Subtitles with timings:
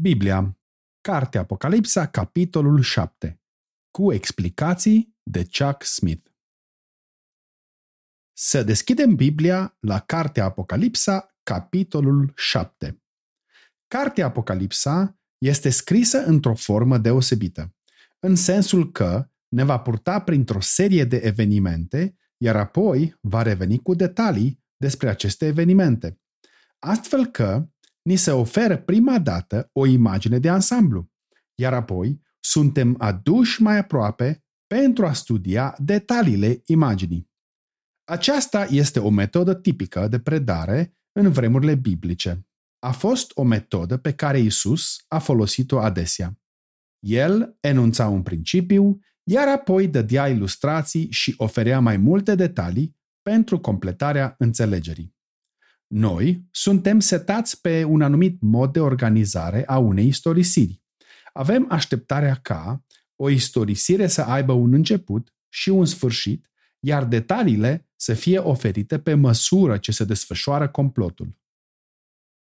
[0.00, 0.58] Biblia,
[1.00, 3.40] Cartea Apocalipsa, capitolul 7,
[3.90, 6.30] cu explicații de Chuck Smith.
[8.32, 13.02] Să deschidem Biblia la Cartea Apocalipsa, capitolul 7.
[13.86, 17.74] Cartea Apocalipsa este scrisă într-o formă deosebită,
[18.18, 23.94] în sensul că ne va purta printr-o serie de evenimente, iar apoi va reveni cu
[23.94, 26.20] detalii despre aceste evenimente.
[26.78, 27.71] Astfel că
[28.02, 31.10] ni se oferă prima dată o imagine de ansamblu,
[31.54, 37.30] iar apoi suntem aduși mai aproape pentru a studia detaliile imaginii.
[38.04, 42.46] Aceasta este o metodă tipică de predare în vremurile biblice.
[42.78, 46.40] A fost o metodă pe care Isus a folosit-o adesea.
[47.06, 48.98] El enunța un principiu,
[49.30, 55.14] iar apoi dădea ilustrații și oferea mai multe detalii pentru completarea înțelegerii.
[55.94, 60.82] Noi suntem setați pe un anumit mod de organizare a unei istorisiri.
[61.32, 62.84] Avem așteptarea ca
[63.16, 69.14] o istorisire să aibă un început și un sfârșit, iar detaliile să fie oferite pe
[69.14, 71.38] măsură ce se desfășoară complotul.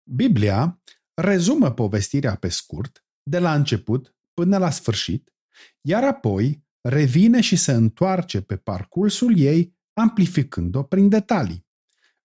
[0.03, 0.83] Biblia
[1.15, 5.35] rezumă povestirea pe scurt, de la început până la sfârșit,
[5.81, 11.66] iar apoi revine și se întoarce pe parcursul ei, amplificând-o prin detalii.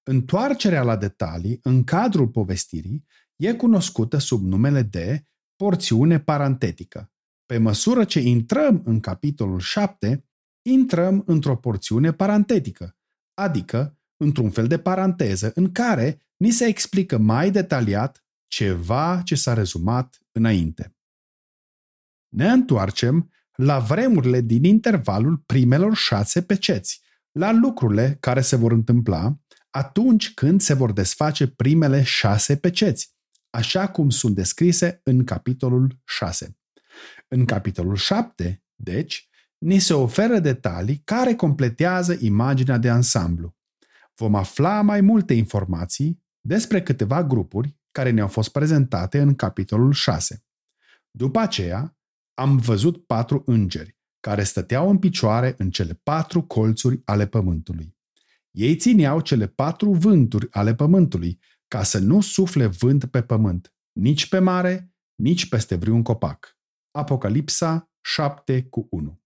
[0.04, 7.12] Întoarcerea la detalii în cadrul povestirii e cunoscută sub numele de porțiune parantetică.
[7.46, 10.26] Pe măsură ce intrăm în capitolul 7,
[10.62, 12.98] intrăm într-o porțiune parantetică,
[13.34, 19.54] adică într-un fel de paranteză în care ni se explică mai detaliat ceva ce s-a
[19.54, 20.96] rezumat înainte.
[22.28, 29.41] Ne întoarcem la vremurile din intervalul primelor șase peceți, la lucrurile care se vor întâmpla
[29.72, 33.16] atunci când se vor desface primele șase peceți,
[33.50, 36.58] așa cum sunt descrise în capitolul 6.
[37.28, 43.56] În capitolul 7, deci, ni se oferă detalii care completează imaginea de ansamblu.
[44.16, 50.44] Vom afla mai multe informații despre câteva grupuri care ne-au fost prezentate în capitolul 6.
[51.12, 51.98] După aceea,
[52.34, 57.96] am văzut patru îngeri care stăteau în picioare în cele patru colțuri ale pământului.
[58.51, 64.29] Ei țineau cele patru vânturi ale pământului, ca să nu sufle vânt pe pământ, nici
[64.29, 66.57] pe mare, nici peste vreun copac.
[66.91, 69.22] Apocalipsa 7 cu 1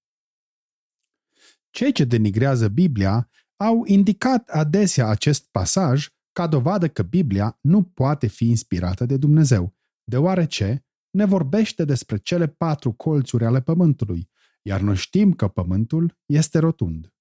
[1.70, 8.28] Cei ce denigrează Biblia au indicat adesea acest pasaj ca dovadă că Biblia nu poate
[8.28, 14.30] fi inspirată de Dumnezeu, deoarece ne vorbește despre cele patru colțuri ale pământului,
[14.62, 17.15] iar noi știm că pământul este rotund.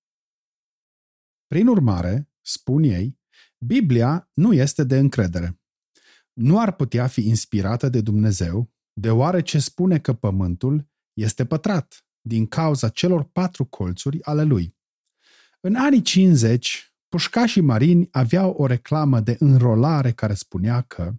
[1.54, 3.19] Prin urmare, spun ei,
[3.59, 5.60] Biblia nu este de încredere.
[6.32, 12.88] Nu ar putea fi inspirată de Dumnezeu, deoarece spune că pământul este pătrat din cauza
[12.88, 14.76] celor patru colțuri ale lui.
[15.60, 21.15] În anii 50, pușcașii marini aveau o reclamă de înrolare care spunea că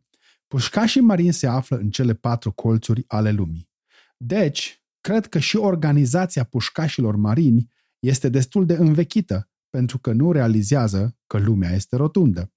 [0.48, 3.70] pușcașii marini se află în cele patru colțuri ale lumii.
[4.18, 11.18] Deci, cred că și organizația pușcașilor marini este destul de învechită pentru că nu realizează
[11.28, 12.54] că lumea este rotundă.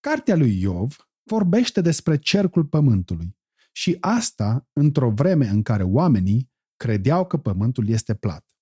[0.00, 3.36] Cartea lui Iov vorbește despre cercul pământului
[3.72, 8.56] și asta într-o vreme în care oamenii credeau că pământul este plat.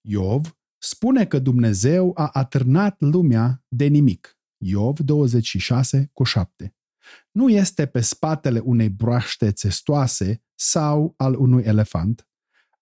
[0.00, 4.38] Iov spune că Dumnezeu a atârnat lumea de nimic.
[4.56, 6.74] Iov 26 cu 7.
[7.30, 12.28] Nu este pe spatele unei broaște țestoase sau al unui elefant.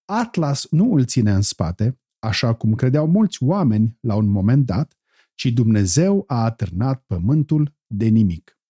[0.05, 4.97] Atlas nu îl ține în spate, așa cum credeau mulți oameni la un moment dat,
[5.35, 8.61] ci Dumnezeu a atârnat pământul de nimic.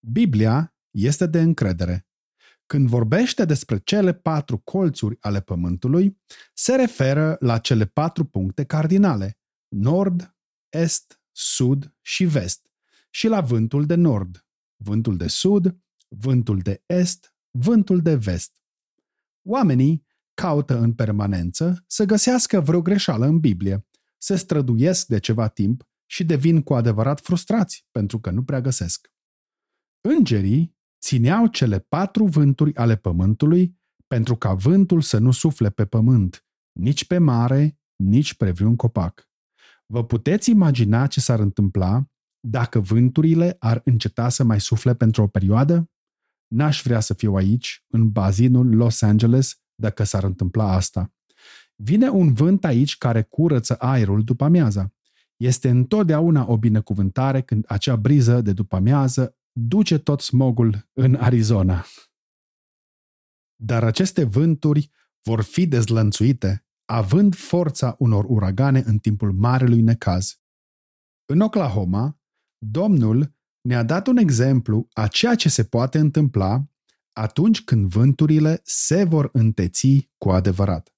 [0.00, 2.06] Biblia este de încredere.
[2.66, 6.20] Când vorbește despre cele patru colțuri ale pământului,
[6.54, 9.38] se referă la cele patru puncte cardinale,
[9.68, 10.36] nord,
[10.68, 12.72] est, sud și vest,
[13.10, 15.78] și la vântul de nord, vântul de sud,
[16.08, 18.62] vântul de est, vântul de vest.
[19.42, 20.06] Oamenii
[20.42, 23.86] caută în permanență să găsească vreo greșeală în Biblie,
[24.18, 29.12] se străduiesc de ceva timp și devin cu adevărat frustrați pentru că nu prea găsesc.
[30.08, 36.46] Îngerii țineau cele patru vânturi ale pământului pentru ca vântul să nu sufle pe pământ,
[36.72, 39.28] nici pe mare, nici pe vreun copac.
[39.86, 42.10] Vă puteți imagina ce s-ar întâmpla
[42.40, 45.90] dacă vânturile ar înceta să mai sufle pentru o perioadă?
[46.46, 51.12] N-aș vrea să fiu aici, în bazinul Los Angeles, dacă s-ar întâmpla asta.
[51.76, 54.92] Vine un vânt aici care curăță aerul după amiaza.
[55.36, 61.84] Este întotdeauna o binecuvântare când acea briză de după amiază duce tot smogul în Arizona.
[63.56, 64.90] Dar aceste vânturi
[65.22, 70.40] vor fi dezlănțuite, având forța unor uragane în timpul marelui necaz.
[71.24, 72.20] În Oklahoma,
[72.58, 76.71] Domnul ne-a dat un exemplu a ceea ce se poate întâmpla
[77.12, 80.94] atunci când vânturile se vor înteți cu adevărat.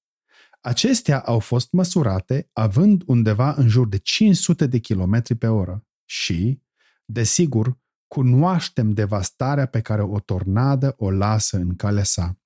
[0.60, 6.62] Acestea au fost măsurate având undeva în jur de 500 de km pe oră și,
[7.04, 12.38] desigur, cunoaștem devastarea pe care o tornadă o lasă în calea sa.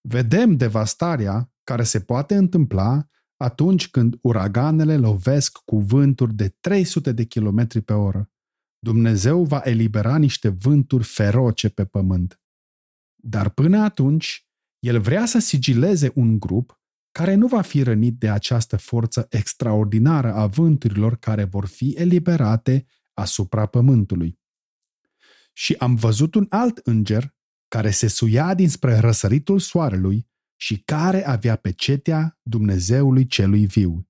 [0.00, 7.26] Vedem devastarea care se poate întâmpla atunci când uraganele lovesc cu vânturi de 300 de
[7.26, 8.33] km pe oră.
[8.84, 12.40] Dumnezeu va elibera niște vânturi feroce pe pământ.
[13.14, 14.48] Dar până atunci,
[14.78, 20.34] El vrea să sigileze un grup care nu va fi rănit de această forță extraordinară
[20.34, 24.38] a vânturilor care vor fi eliberate asupra pământului.
[25.52, 27.34] Și am văzut un alt înger
[27.68, 34.08] care se suia dinspre răsăritul soarelui și care avea pecetea Dumnezeului celui viu.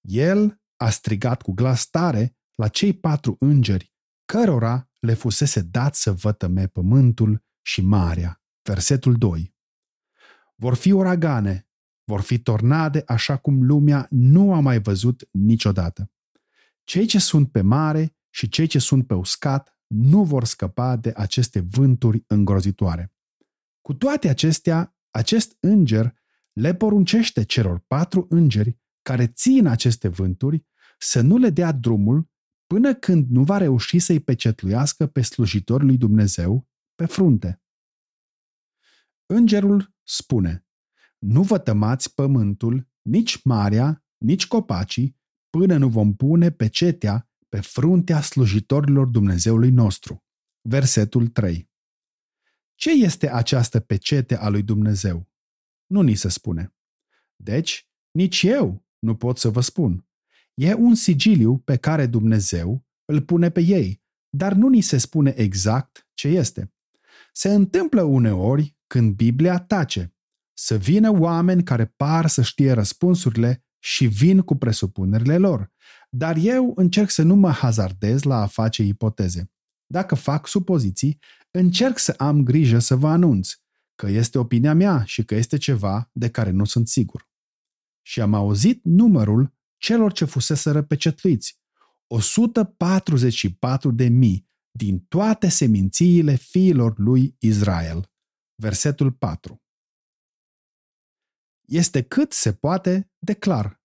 [0.00, 3.96] El a strigat cu glas tare la cei patru îngeri,
[4.32, 8.42] cărora le fusese dat să vătăme pământul și marea.
[8.62, 9.54] Versetul 2.
[10.54, 11.68] Vor fi uragane,
[12.04, 16.10] vor fi tornade așa cum lumea nu a mai văzut niciodată.
[16.84, 21.12] Cei ce sunt pe mare și cei ce sunt pe uscat nu vor scăpa de
[21.16, 23.12] aceste vânturi îngrozitoare.
[23.80, 26.14] Cu toate acestea, acest înger
[26.52, 30.64] le poruncește celor patru îngeri care țin aceste vânturi
[30.98, 32.30] să nu le dea drumul
[32.68, 37.62] până când nu va reuși să-i pecetluiască pe slujitorul lui Dumnezeu pe frunte.
[39.26, 40.66] Îngerul spune,
[41.18, 45.16] nu vă tămați pământul, nici marea, nici copacii,
[45.50, 50.24] până nu vom pune pecetea pe fruntea slujitorilor Dumnezeului nostru.
[50.60, 51.70] Versetul 3.
[52.74, 55.30] Ce este această pecete a lui Dumnezeu?
[55.86, 56.74] Nu ni se spune.
[57.36, 60.07] Deci, nici eu nu pot să vă spun.
[60.60, 65.34] E un sigiliu pe care Dumnezeu îl pune pe ei, dar nu ni se spune
[65.36, 66.72] exact ce este.
[67.32, 70.14] Se întâmplă uneori când Biblia tace,
[70.52, 75.72] să vină oameni care par să știe răspunsurile și vin cu presupunerile lor,
[76.10, 79.50] dar eu încerc să nu mă hazardez la a face ipoteze.
[79.86, 81.18] Dacă fac supoziții,
[81.50, 83.52] încerc să am grijă să vă anunț
[83.94, 87.28] că este opinia mea și că este ceva de care nu sunt sigur.
[88.02, 91.58] Și am auzit numărul celor ce fuseseră pecetluiți,
[92.06, 98.10] 144 de mii din toate semințiile fiilor lui Israel.
[98.54, 99.62] Versetul 4.
[101.66, 103.82] Este cât se poate de clar.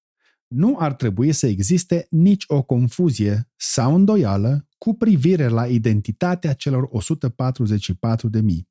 [0.47, 6.87] Nu ar trebui să existe nici o confuzie sau îndoială cu privire la identitatea celor
[6.91, 8.69] 144 de mii.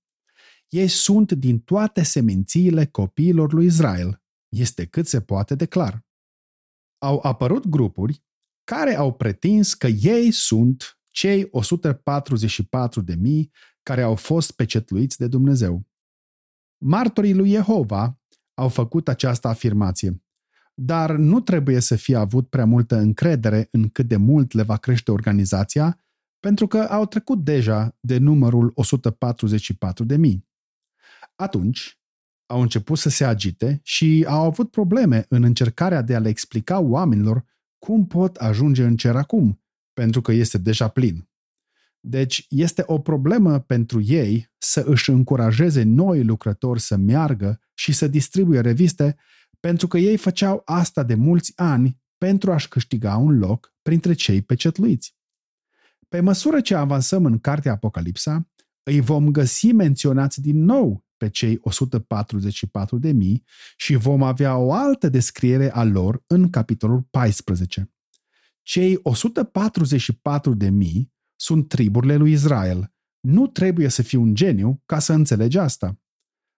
[0.69, 4.23] Ei sunt din toate semințiile copiilor lui Israel.
[4.49, 6.05] Este cât se poate de clar.
[7.03, 8.25] Au apărut grupuri
[8.65, 13.51] care au pretins că ei sunt cei 144 de mii
[13.83, 15.87] care au fost pecetluiți de Dumnezeu.
[16.79, 18.21] Martorii lui Jehova
[18.55, 20.23] au făcut această afirmație,
[20.75, 24.77] dar nu trebuie să fie avut prea multă încredere în cât de mult le va
[24.77, 26.05] crește organizația
[26.41, 30.49] pentru că au trecut deja de numărul 144 de mii.
[31.35, 32.02] Atunci,
[32.53, 36.81] au început să se agite și au avut probleme în încercarea de a le explica
[36.81, 37.45] oamenilor
[37.79, 41.29] cum pot ajunge în cer acum, pentru că este deja plin.
[42.01, 48.09] Deci este o problemă pentru ei să își încurajeze noi lucrători să meargă și să
[48.09, 49.17] distribuie reviste,
[49.61, 54.43] pentru că ei făceau asta de mulți ani pentru a-și câștiga un loc printre cei
[54.43, 55.17] pecetluiți.
[56.09, 58.49] Pe măsură ce avansăm în cartea Apocalipsa,
[58.83, 63.45] îi vom găsi menționați din nou pe cei 144 de mii
[63.77, 67.93] și vom avea o altă descriere a lor în capitolul 14.
[68.63, 72.93] Cei 144 de mii sunt triburile lui Israel.
[73.21, 76.01] Nu trebuie să fii un geniu ca să înțelegi asta.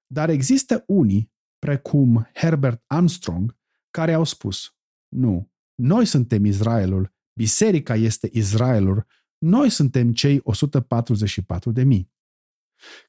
[0.07, 3.57] Dar există unii, precum Herbert Armstrong,
[3.91, 4.77] care au spus,
[5.09, 9.07] nu, noi suntem Israelul, biserica este Israelul
[9.45, 12.13] noi suntem cei 144 de mii.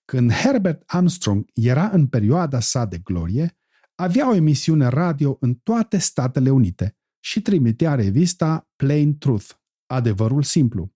[0.05, 3.57] Când Herbert Armstrong era în perioada sa de glorie,
[3.95, 9.49] avea o emisiune radio în toate Statele Unite și trimitea revista Plain Truth,
[9.85, 10.93] adevărul simplu.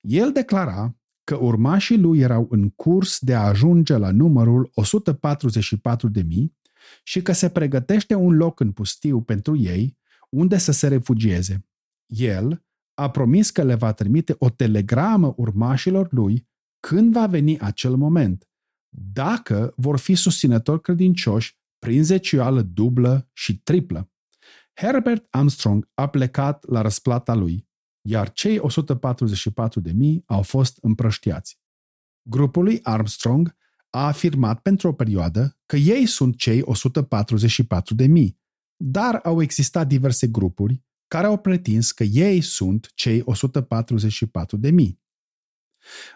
[0.00, 6.22] El declara că urmașii lui erau în curs de a ajunge la numărul 144 de
[6.22, 6.56] mii
[7.02, 9.98] și că se pregătește un loc în pustiu pentru ei
[10.30, 11.66] unde să se refugieze.
[12.06, 12.64] El
[12.94, 16.48] a promis că le va trimite o telegramă urmașilor lui
[16.86, 18.48] când va veni acel moment,
[19.12, 24.10] dacă vor fi susținători credincioși prin zecioală dublă și triplă.
[24.74, 27.68] Herbert Armstrong a plecat la răsplata lui,
[28.08, 31.60] iar cei 144.000 au fost împrăștiați.
[32.22, 33.56] Grupul lui Armstrong
[33.90, 36.66] a afirmat pentru o perioadă că ei sunt cei 144.000,
[38.76, 45.03] dar au existat diverse grupuri care au pretins că ei sunt cei 144.000.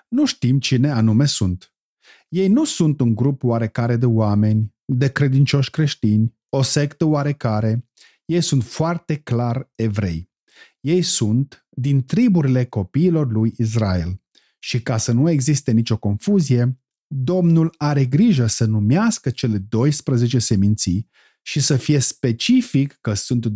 [0.08, 1.72] Nu știm cine anume sunt.
[2.28, 7.88] Ei nu sunt un grup oarecare de oameni, de credincioși creștini, o sectă oarecare.
[8.24, 10.30] Ei sunt foarte clar evrei.
[10.80, 14.22] Ei sunt din triburile copiilor lui Israel.
[14.58, 16.78] Și ca să nu existe nicio confuzie,
[17.14, 21.08] Domnul are grijă să numească cele 12 seminții
[21.42, 23.52] și să fie specific că sunt 12.000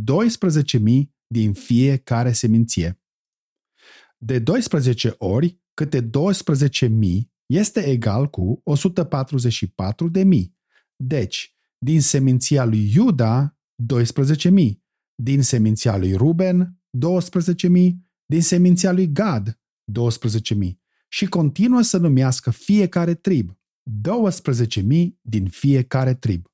[1.27, 3.01] din fiecare seminție.
[4.19, 6.09] De 12 ori câte 12.000
[7.47, 8.63] este egal cu
[10.15, 10.25] 144.000.
[10.97, 13.59] Deci, din seminția lui Iuda,
[13.93, 14.51] 12.000,
[15.15, 16.81] din seminția lui Ruben,
[17.71, 17.93] 12.000,
[18.27, 19.61] din seminția lui Gad,
[20.61, 23.59] 12.000 și continuă să numească fiecare trib,
[24.71, 26.47] 12.000 din fiecare trib.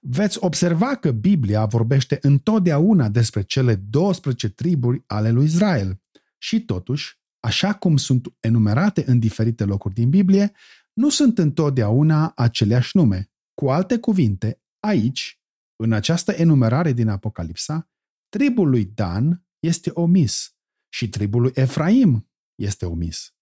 [0.00, 6.02] Veți observa că Biblia vorbește întotdeauna despre cele 12 triburi ale lui Israel
[6.38, 10.52] și totuși, așa cum sunt enumerate în diferite locuri din Biblie,
[10.92, 13.30] nu sunt întotdeauna aceleași nume.
[13.54, 15.40] Cu alte cuvinte, aici,
[15.76, 17.90] în această enumerare din Apocalipsa,
[18.28, 20.56] tribul lui Dan este omis
[20.88, 23.34] și tribul lui Efraim este omis.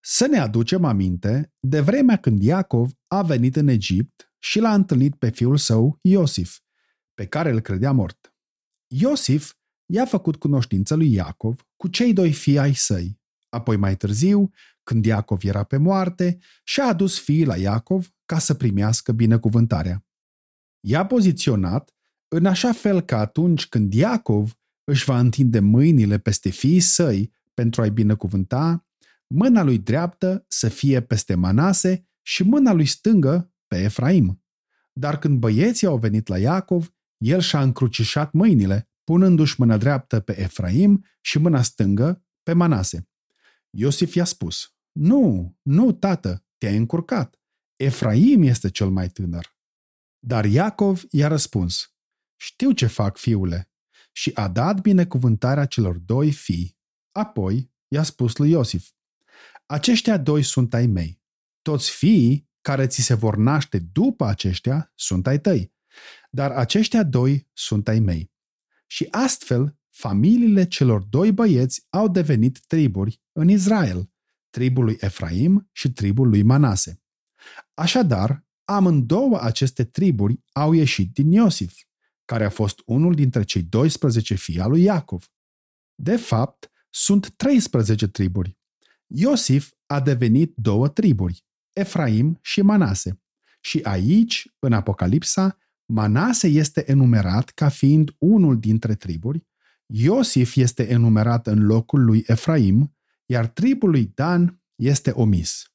[0.00, 5.14] Să ne aducem aminte de vremea când Iacov a venit în Egipt și l-a întâlnit
[5.14, 6.60] pe fiul său, Iosif,
[7.14, 8.34] pe care îl credea mort.
[8.86, 9.54] Iosif
[9.86, 13.20] i-a făcut cunoștință lui Iacov cu cei doi fii ai săi.
[13.48, 14.50] Apoi mai târziu,
[14.82, 20.06] când Iacov era pe moarte, și-a adus fiii la Iacov ca să primească binecuvântarea.
[20.80, 21.94] I-a poziționat
[22.28, 27.82] în așa fel că atunci când Iacov își va întinde mâinile peste fiii săi pentru
[27.82, 28.86] a-i binecuvânta,
[29.26, 34.42] mâna lui dreaptă să fie peste Manase și mâna lui stângă pe Efraim.
[34.92, 40.40] Dar când băieții au venit la Iacov, el și-a încrucișat mâinile, punându-și mâna dreaptă pe
[40.40, 43.08] Efraim și mâna stângă pe Manase.
[43.70, 47.40] Iosif i-a spus, Nu, nu, tată, te-ai încurcat.
[47.76, 49.56] Efraim este cel mai tânăr.
[50.18, 51.94] Dar Iacov i-a răspuns,
[52.36, 53.70] Știu ce fac, fiule.
[54.12, 56.78] Și a dat binecuvântarea celor doi fii.
[57.12, 58.90] Apoi i-a spus lui Iosif,
[59.66, 61.22] Aceștia doi sunt ai mei.
[61.62, 65.72] Toți fiii care ți se vor naște după aceștia sunt ai tăi,
[66.30, 68.34] dar aceștia doi sunt ai mei.
[68.86, 74.10] Și astfel, familiile celor doi băieți au devenit triburi în Israel,
[74.50, 77.00] tribul lui Efraim și tribul lui Manase.
[77.74, 81.74] Așadar, amândouă aceste triburi au ieșit din Iosif,
[82.24, 85.30] care a fost unul dintre cei 12 fii al lui Iacov.
[85.94, 88.58] De fapt, sunt 13 triburi.
[89.06, 93.20] Iosif a devenit două triburi, Efraim și Manase.
[93.60, 99.46] Și aici, în Apocalipsa, Manase este enumerat ca fiind unul dintre triburi,
[99.86, 105.72] Iosif este enumerat în locul lui Efraim, iar tribul lui Dan este omis.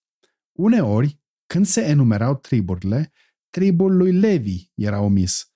[0.51, 3.12] Uneori, când se enumerau triburile,
[3.50, 5.51] tribul lui Levi era omis.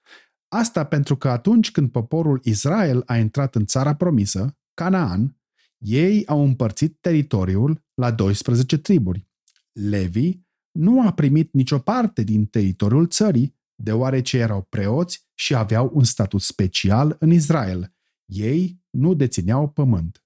[0.47, 5.38] Asta pentru că atunci când poporul Israel a intrat în țara promisă, Canaan,
[5.77, 9.27] ei au împărțit teritoriul la 12 triburi.
[9.71, 10.39] Levi
[10.71, 16.41] nu a primit nicio parte din teritoriul țării, deoarece erau preoți și aveau un statut
[16.41, 17.94] special în Israel.
[18.25, 20.24] Ei nu dețineau pământ.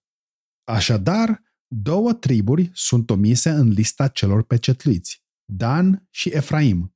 [0.63, 6.95] Așadar, două triburi sunt omise în lista celor pecetluiți, Dan și Efraim.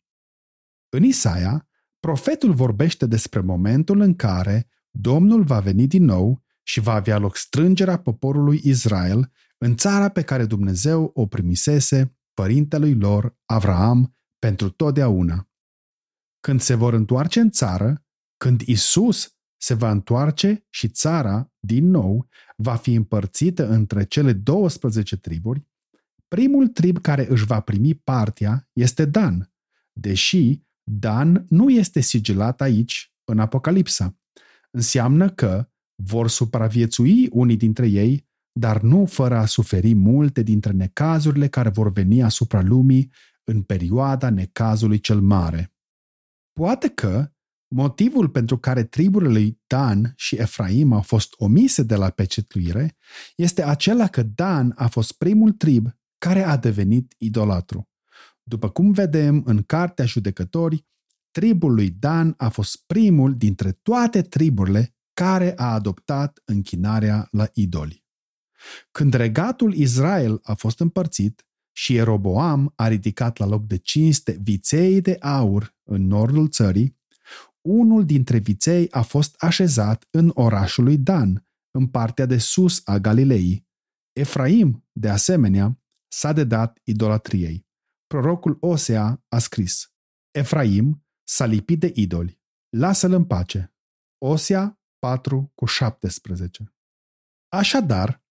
[0.90, 1.68] În Isaia,
[2.00, 7.36] profetul vorbește despre momentul în care Domnul va veni din nou și va avea loc
[7.36, 15.48] strângerea poporului Israel în țara pe care Dumnezeu o primisese părintelui lor, Avraam, pentru totdeauna.
[16.44, 18.06] Când se vor întoarce în țară,
[18.38, 25.18] când Isus se va întoarce și țara, din nou, va fi împărțită între cele 12
[25.18, 25.68] triburi,
[26.28, 29.54] primul trib care își va primi partea este Dan,
[29.92, 34.18] deși Dan nu este sigilat aici, în Apocalipsa.
[34.72, 41.48] Înseamnă că vor supraviețui unii dintre ei dar nu fără a suferi multe dintre necazurile
[41.48, 43.12] care vor veni asupra lumii
[43.44, 45.73] în perioada necazului cel mare.
[46.54, 47.34] Poate că
[47.76, 52.98] Motivul pentru care triburile lui Dan și Efraim au fost omise de la pecetluire
[53.36, 57.90] este acela că Dan a fost primul trib care a devenit idolatru.
[58.44, 60.86] După cum vedem în Cartea Judecători,
[61.32, 68.06] tribul lui Dan a fost primul dintre toate triburile care a adoptat închinarea la idoli.
[68.92, 75.02] Când regatul Israel a fost împărțit și Eroboam a ridicat la loc de cinste viței
[75.02, 76.98] de aur în nordul țării,
[77.62, 82.98] unul dintre viței a fost așezat în orașul lui Dan, în partea de sus a
[82.98, 83.68] Galilei.
[84.12, 87.68] Efraim, de asemenea, s-a dedat idolatriei.
[88.08, 89.94] Prorocul Osea a scris,
[90.32, 93.76] Efraim s-a lipit de idoli, lasă-l în pace.
[94.18, 96.74] Osea 4 cu 17.
[97.48, 98.24] Așadar,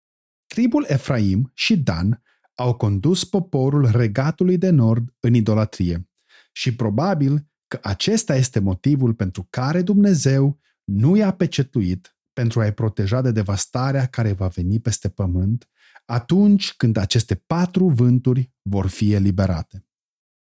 [0.46, 2.22] tribul Efraim și Dan
[2.54, 6.08] au condus poporul regatului de nord în idolatrie
[6.52, 13.20] și probabil că acesta este motivul pentru care Dumnezeu nu i-a pecetuit pentru a-i proteja
[13.20, 15.68] de devastarea care va veni peste pământ
[16.04, 19.86] atunci când aceste patru vânturi vor fi eliberate.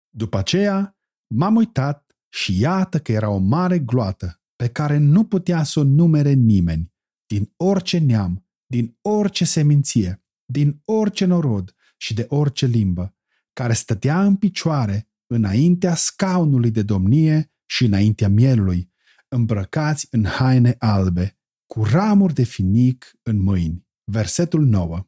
[0.09, 5.63] După aceea, m-am uitat și iată că era o mare gloată pe care nu putea
[5.63, 6.93] să o numere nimeni,
[7.25, 13.15] din orice neam, din orice seminție, din orice norod și de orice limbă,
[13.53, 18.91] care stătea în picioare înaintea scaunului de domnie și înaintea mielului,
[19.27, 23.87] îmbrăcați în haine albe, cu ramuri de finic în mâini.
[24.03, 25.07] Versetul 9.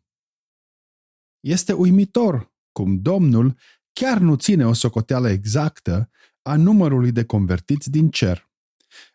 [1.40, 3.58] Este uimitor cum Domnul
[3.94, 6.10] chiar nu ține o socoteală exactă
[6.42, 8.52] a numărului de convertiți din cer.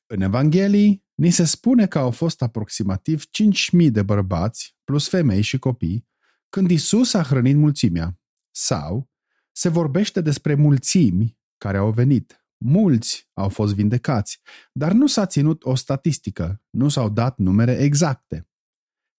[0.07, 5.59] În Evanghelii, ni se spune că au fost aproximativ 5.000 de bărbați, plus femei și
[5.59, 6.08] copii,
[6.49, 8.19] când Isus a hrănit mulțimea.
[8.51, 9.11] Sau
[9.53, 12.43] se vorbește despre mulțimi care au venit.
[12.65, 14.41] Mulți au fost vindecați,
[14.73, 18.49] dar nu s-a ținut o statistică, nu s-au dat numere exacte.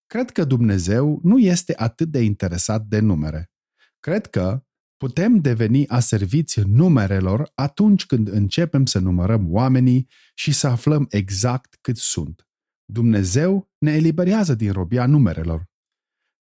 [0.05, 3.51] Cred că Dumnezeu nu este atât de interesat de numere.
[3.99, 4.63] Cred că
[4.97, 11.97] putem deveni aserviți numerelor atunci când începem să numărăm oamenii și să aflăm exact cât
[11.97, 12.47] sunt.
[12.85, 15.68] Dumnezeu ne eliberează din robia numerelor.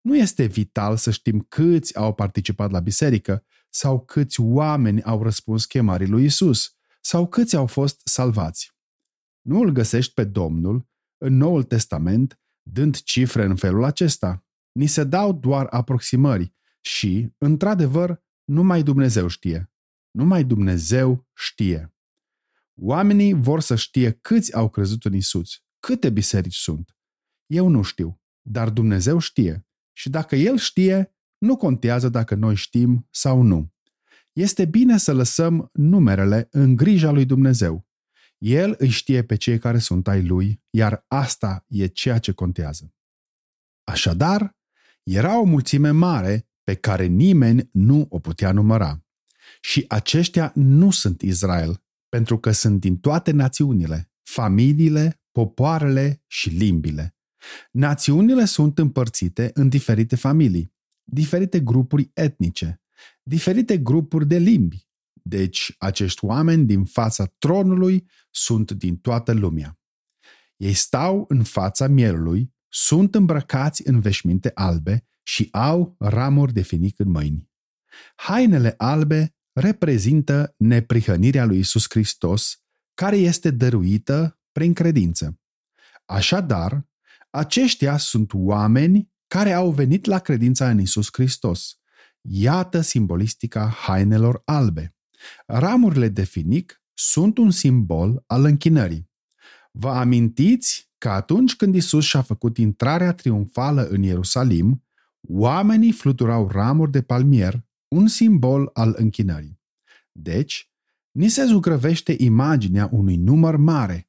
[0.08, 5.66] Nu este vital să știm câți au participat la biserică sau câți oameni au răspuns
[5.66, 8.76] chemării lui Isus sau câți au fost salvați.
[9.42, 14.46] Nu îl găsești pe Domnul în Noul Testament dând cifre în felul acesta.
[14.72, 19.72] Ni se dau doar aproximări și, într-adevăr, numai Dumnezeu știe.
[20.12, 21.94] Numai Dumnezeu știe.
[22.76, 26.96] Oamenii vor să știe câți au crezut în Isus, câte biserici sunt.
[27.46, 29.67] Eu nu știu, dar Dumnezeu știe.
[29.98, 33.74] Și dacă El știe, nu contează dacă noi știm sau nu.
[34.34, 37.88] Este bine să lăsăm numerele în grija lui Dumnezeu.
[38.38, 42.94] El îi știe pe cei care sunt ai lui, iar asta e ceea ce contează.
[43.84, 44.58] Așadar,
[45.04, 49.06] era o mulțime mare pe care nimeni nu o putea număra.
[49.62, 57.17] Și aceștia nu sunt Israel, pentru că sunt din toate națiunile, familiile, popoarele și limbile.
[57.72, 62.82] Națiunile sunt împărțite în diferite familii, diferite grupuri etnice,
[63.24, 64.88] diferite grupuri de limbi.
[65.14, 69.80] Deci, acești oameni din fața tronului sunt din toată lumea.
[70.58, 77.00] Ei stau în fața mielului, sunt îmbrăcați în veșminte albe și au ramuri de finic
[77.00, 77.50] în mâini.
[78.16, 82.62] Hainele albe reprezintă neprihănirea lui Isus Hristos,
[82.94, 85.40] care este dăruită prin credință.
[86.06, 86.88] Așadar,
[87.38, 91.80] aceștia sunt oameni care au venit la credința în Isus Hristos.
[92.22, 94.96] Iată simbolistica hainelor albe.
[95.46, 99.10] Ramurile de finic sunt un simbol al închinării.
[99.72, 104.84] Vă amintiți că atunci când Isus și-a făcut intrarea triumfală în Ierusalim,
[105.28, 109.62] oamenii fluturau ramuri de palmier, un simbol al închinării.
[110.12, 110.72] Deci,
[111.12, 114.07] ni se zugrăvește imaginea unui număr mare,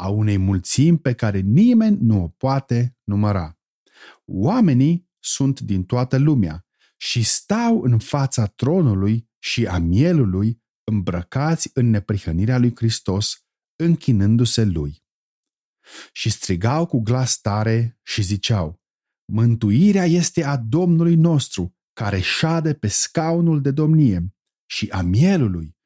[0.00, 3.58] a unei mulțimi pe care nimeni nu o poate număra.
[4.24, 11.90] Oamenii sunt din toată lumea și stau în fața tronului și a mielului îmbrăcați în
[11.90, 13.44] neprihănirea lui Hristos,
[13.76, 15.04] închinându-se lui.
[16.12, 18.80] Și strigau cu glas tare și ziceau,
[19.32, 24.34] Mântuirea este a Domnului nostru, care șade pe scaunul de domnie
[24.66, 25.76] și a mielului.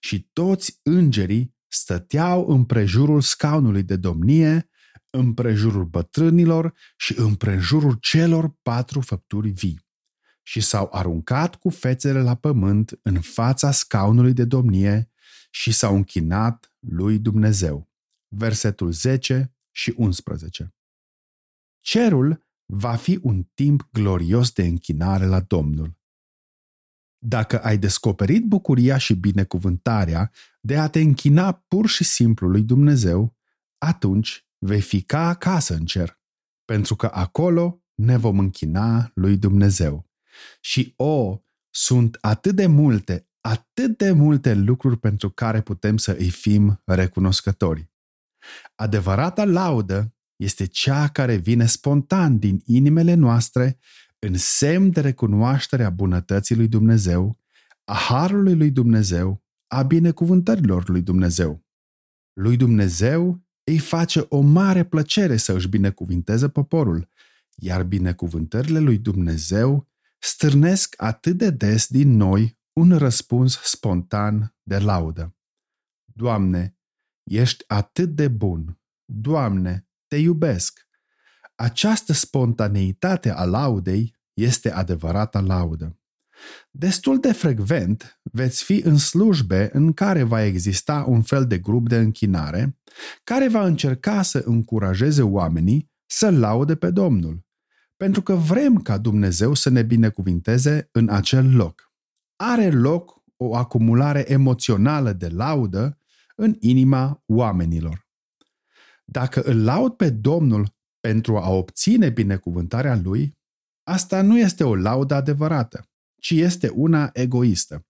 [0.00, 4.68] Și toți îngerii stăteau împrejurul scaunului de domnie
[5.10, 9.90] împrejurul bătrânilor și împrejurul celor patru făpturi vii
[10.42, 15.10] și s-au aruncat cu fețele la pământ în fața scaunului de domnie
[15.50, 17.90] și s-au închinat lui Dumnezeu.
[18.28, 20.74] versetul 10 și 11.
[21.80, 26.00] Cerul va fi un timp glorios de închinare la Domnul.
[27.18, 30.30] Dacă ai descoperit bucuria și binecuvântarea
[30.64, 33.36] de a te închina pur și simplu lui Dumnezeu,
[33.78, 36.20] atunci vei fi ca acasă în cer,
[36.64, 40.10] pentru că acolo ne vom închina lui Dumnezeu.
[40.60, 46.30] Și o, sunt atât de multe, atât de multe lucruri pentru care putem să îi
[46.30, 47.90] fim recunoscători.
[48.74, 53.78] Adevărata laudă este cea care vine spontan din inimile noastre
[54.18, 57.38] în semn de recunoaștere a bunătății lui Dumnezeu,
[57.84, 59.41] a harului lui Dumnezeu,
[59.72, 61.64] a binecuvântărilor lui Dumnezeu.
[62.32, 67.08] Lui Dumnezeu îi face o mare plăcere să își binecuvinteze poporul,
[67.56, 75.36] iar binecuvântările lui Dumnezeu stârnesc atât de des din noi un răspuns spontan de laudă.
[76.04, 76.76] Doamne,
[77.22, 78.80] ești atât de bun.
[79.04, 80.88] Doamne, te iubesc.
[81.54, 86.01] Această spontaneitate a laudei este adevărata laudă.
[86.70, 91.88] Destul de frecvent veți fi în slujbe în care va exista un fel de grup
[91.88, 92.78] de închinare
[93.24, 97.44] care va încerca să încurajeze oamenii să laude pe Domnul,
[97.96, 101.92] pentru că vrem ca Dumnezeu să ne binecuvinteze în acel loc.
[102.36, 105.98] Are loc o acumulare emoțională de laudă
[106.36, 108.06] în inima oamenilor.
[109.04, 113.38] Dacă îl laud pe Domnul pentru a obține binecuvântarea Lui,
[113.82, 115.91] asta nu este o laudă adevărată,
[116.22, 117.86] ci este una egoistă.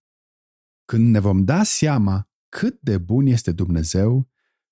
[0.85, 4.29] Când ne vom da seama cât de bun este Dumnezeu,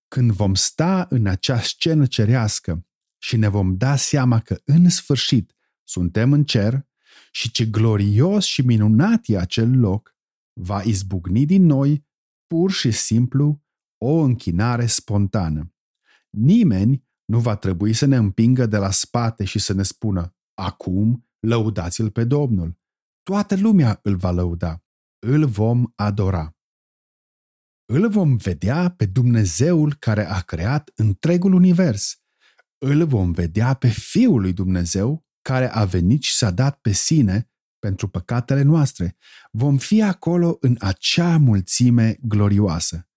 [0.08, 2.86] când vom sta în acea scenă cerească
[3.18, 6.88] și ne vom da seama că în sfârșit suntem în cer
[7.30, 10.16] și ce glorios și minunat e acel loc,
[10.52, 12.06] va izbucni din noi
[12.46, 13.62] pur și simplu
[13.98, 15.74] o închinare spontană.
[16.30, 21.28] Nimeni nu va trebui să ne împingă de la spate și să ne spună acum
[21.40, 22.79] lăudați-l pe Domnul.
[23.22, 24.82] Toată lumea îl va lăuda.
[25.18, 26.54] Îl vom adora.
[27.84, 32.22] Îl vom vedea pe Dumnezeul care a creat întregul univers.
[32.78, 37.50] Îl vom vedea pe Fiul lui Dumnezeu care a venit și s-a dat pe sine
[37.78, 39.16] pentru păcatele noastre.
[39.50, 43.08] Vom fi acolo în acea mulțime glorioasă.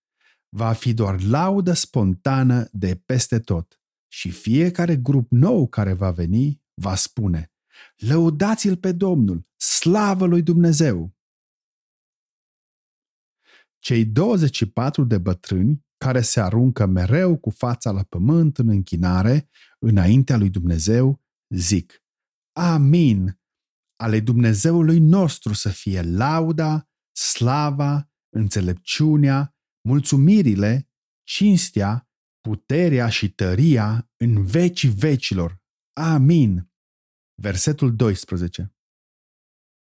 [0.50, 6.62] Va fi doar laudă spontană de peste tot și fiecare grup nou care va veni
[6.74, 7.53] va spune
[7.96, 11.16] Lăudați-l pe Domnul, slavă lui Dumnezeu!
[13.80, 20.38] Cei 24 de bătrâni care se aruncă mereu cu fața la pământ în închinare înaintea
[20.38, 21.22] lui Dumnezeu,
[21.56, 22.04] zic,
[22.56, 23.42] Amin!
[23.96, 29.56] Ale Dumnezeului nostru să fie lauda, slava, înțelepciunea,
[29.88, 30.90] mulțumirile,
[31.24, 32.10] cinstea,
[32.42, 35.62] puterea și tăria în vecii vecilor.
[35.94, 36.73] Amin.
[37.44, 38.74] Versetul 12.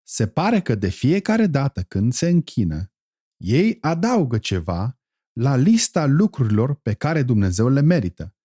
[0.02, 2.92] Se pare că de fiecare dată când se închină,
[3.36, 5.00] ei adaugă ceva
[5.32, 8.36] la lista lucrurilor pe care Dumnezeu le merită,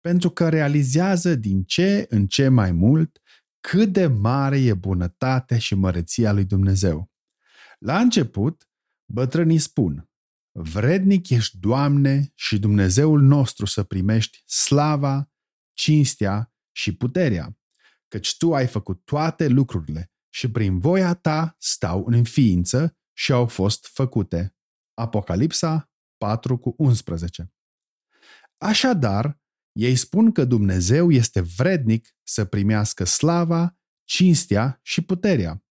[0.00, 3.20] pentru că realizează din ce în ce mai mult
[3.60, 7.10] cât de mare e bunătatea și măreția lui Dumnezeu.
[7.78, 8.68] La început,
[9.12, 10.10] bătrânii spun,
[10.52, 15.32] Vrednic ești, Doamne, și Dumnezeul nostru să primești slava,
[15.72, 17.59] cinstea și puterea,
[18.10, 23.46] căci Tu ai făcut toate lucrurile și prin voia Ta stau în ființă și au
[23.46, 24.56] fost făcute.
[24.94, 27.52] Apocalipsa 4 cu 11
[28.56, 29.40] Așadar,
[29.72, 35.64] ei spun că Dumnezeu este vrednic să primească slava, cinstea și puterea.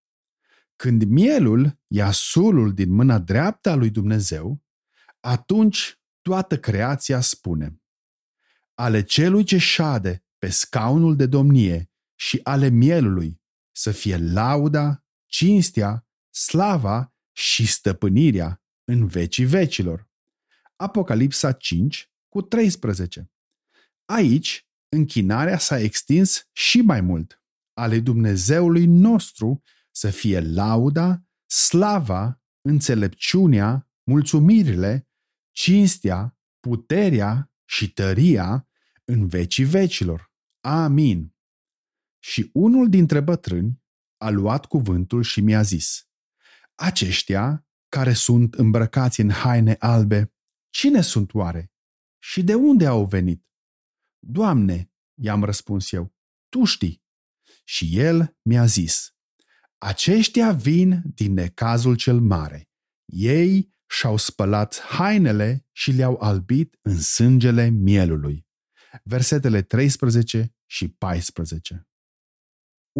[0.76, 4.62] Când mielul ia sulul din mâna dreaptă a lui Dumnezeu,
[5.20, 7.80] atunci toată creația spune,
[8.74, 11.89] ale celui ce șade pe scaunul de domnie
[12.20, 13.40] și ale mielului
[13.76, 20.08] să fie lauda, cinstea, slava și stăpânirea în vecii vecilor.
[20.76, 23.30] Apocalipsa 5 cu 13.
[24.04, 27.42] Aici, închinarea s-a extins și mai mult.
[27.72, 35.08] Ale Dumnezeului nostru să fie lauda, slava, înțelepciunea, mulțumirile
[35.50, 38.68] cinstea, puterea și tăria
[39.04, 40.32] în vecii vecilor.
[40.60, 41.34] Amin.
[42.22, 43.82] Și unul dintre bătrâni
[44.16, 46.08] a luat cuvântul și mi-a zis,
[46.74, 50.34] Aceștia care sunt îmbrăcați în haine albe,
[50.70, 51.72] cine sunt oare?
[52.18, 53.46] Și de unde au venit?
[54.18, 56.14] Doamne, i-am răspuns eu,
[56.48, 57.02] tu știi.
[57.64, 59.14] Și el mi-a zis,
[59.78, 62.70] aceștia vin din necazul cel mare.
[63.04, 68.46] Ei și-au spălat hainele și le-au albit în sângele mielului.
[69.02, 71.89] Versetele 13 și 14.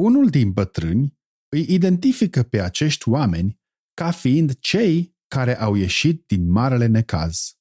[0.00, 3.60] Unul din bătrâni îi identifică pe acești oameni
[3.94, 7.58] ca fiind cei care au ieșit din marele necaz.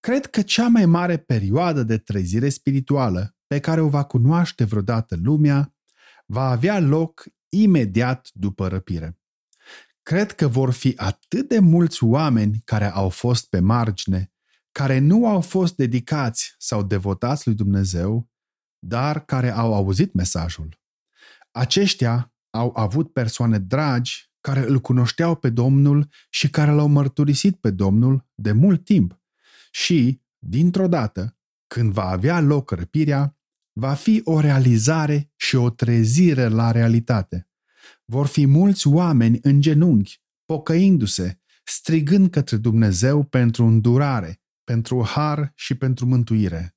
[0.00, 5.18] Cred că cea mai mare perioadă de trezire spirituală pe care o va cunoaște vreodată
[5.22, 5.74] lumea
[6.26, 9.18] va avea loc imediat după răpire.
[10.02, 14.32] Cred că vor fi atât de mulți oameni care au fost pe margine,
[14.72, 18.30] care nu au fost dedicați sau devotați lui Dumnezeu,
[18.78, 20.79] dar care au auzit mesajul.
[21.50, 27.70] Aceștia au avut persoane dragi care îl cunoșteau pe Domnul și care l-au mărturisit pe
[27.70, 29.20] Domnul de mult timp.
[29.70, 31.36] Și, dintr-o dată,
[31.66, 33.38] când va avea loc răpirea,
[33.72, 37.48] va fi o realizare și o trezire la realitate.
[38.04, 45.74] Vor fi mulți oameni în genunchi, pocăindu-se, strigând către Dumnezeu pentru îndurare, pentru har și
[45.74, 46.76] pentru mântuire.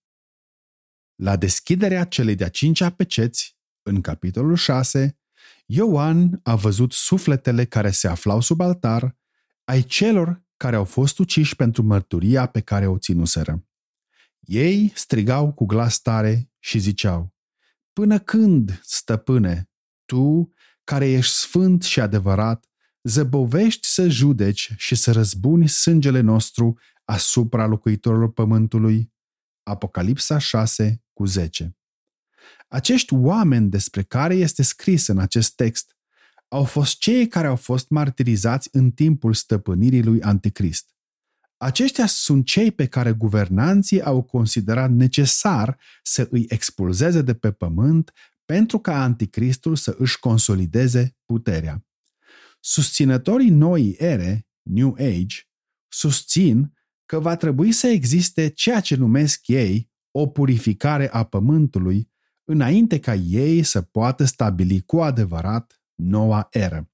[1.15, 5.17] La deschiderea celei de-a cincea peceți, în capitolul 6,
[5.65, 9.17] Ioan a văzut sufletele care se aflau sub altar,
[9.63, 13.67] ai celor care au fost uciși pentru mărturia pe care o ținuseră.
[14.39, 17.33] Ei strigau cu glas tare și ziceau,
[17.93, 19.69] Până când, stăpâne,
[20.05, 22.65] tu, care ești sfânt și adevărat,
[23.03, 29.13] zăbovești să judeci și să răzbuni sângele nostru asupra locuitorilor pământului?
[29.63, 31.77] Apocalipsa 6 cu 10
[32.73, 35.95] Acești oameni despre care este scris în acest text
[36.47, 40.95] au fost cei care au fost martirizați în timpul stăpânirii lui Anticrist.
[41.57, 48.11] Aceștia sunt cei pe care guvernanții au considerat necesar să îi expulzeze de pe pământ
[48.45, 51.85] pentru ca anticristul să își consolideze puterea.
[52.59, 55.37] Susținătorii noii ere, New Age,
[55.87, 56.73] susțin
[57.05, 62.11] că va trebui să existe ceea ce numesc ei o purificare a pământului
[62.43, 66.87] înainte ca ei să poată stabili cu adevărat noua eră.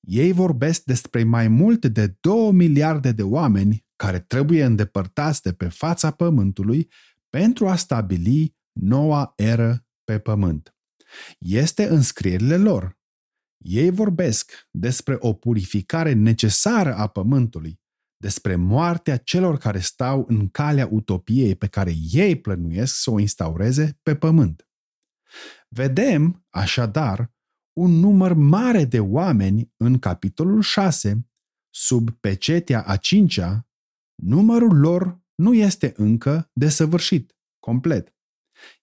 [0.00, 5.68] Ei vorbesc despre mai mult de 2 miliarde de oameni care trebuie îndepărtați de pe
[5.68, 6.90] fața pământului
[7.28, 10.74] pentru a stabili noua eră pe pământ.
[11.38, 12.98] Este în scrierile lor.
[13.56, 17.80] Ei vorbesc despre o purificare necesară a pământului,
[18.16, 23.98] despre moartea celor care stau în calea utopiei pe care ei plănuiesc să o instaureze
[24.02, 24.65] pe pământ.
[25.76, 27.34] Vedem, așadar,
[27.72, 31.28] un număr mare de oameni în capitolul 6,
[31.74, 33.68] sub pecetea a cincea,
[34.22, 38.14] numărul lor nu este încă desăvârșit, complet.